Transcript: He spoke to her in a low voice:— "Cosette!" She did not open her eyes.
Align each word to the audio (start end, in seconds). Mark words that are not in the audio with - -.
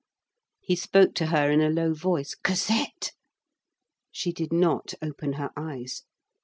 He 0.61 0.75
spoke 0.75 1.13
to 1.13 1.27
her 1.27 1.51
in 1.51 1.61
a 1.61 1.69
low 1.69 1.93
voice:— 1.93 2.33
"Cosette!" 2.33 3.11
She 4.11 4.31
did 4.33 4.51
not 4.51 4.95
open 4.99 5.33
her 5.33 5.51
eyes. 5.55 6.05